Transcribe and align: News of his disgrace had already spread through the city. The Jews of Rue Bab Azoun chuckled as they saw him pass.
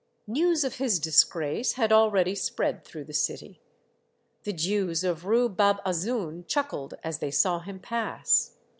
News 0.25 0.63
of 0.63 0.77
his 0.77 0.99
disgrace 0.99 1.73
had 1.73 1.91
already 1.91 2.33
spread 2.33 2.83
through 2.83 3.03
the 3.03 3.13
city. 3.13 3.61
The 4.45 4.51
Jews 4.53 5.03
of 5.03 5.25
Rue 5.25 5.47
Bab 5.47 5.79
Azoun 5.85 6.45
chuckled 6.47 6.95
as 7.03 7.19
they 7.19 7.29
saw 7.29 7.59
him 7.59 7.77
pass. 7.79 8.55